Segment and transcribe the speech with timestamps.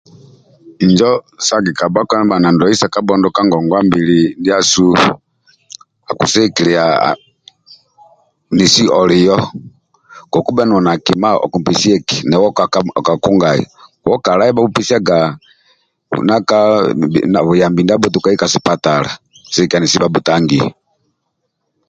[0.85, 1.11] Injo
[1.47, 4.85] sagika bhakpa ndibha na ndwali sa kabhondo ka ngongwa mbili ndiasu
[6.09, 6.83] akisigikilia
[8.57, 9.37] nesi olio
[10.31, 12.45] kekubhe noli nai okmpesia eki nawe
[12.99, 13.61] okakungai
[14.25, 15.17] kala ya bhabhupesiaga
[16.27, 16.57] nanka
[17.47, 19.09] buyambi ndiabho tukai ka sipatala
[19.53, 20.65] sigikilia nesi bhabhtangio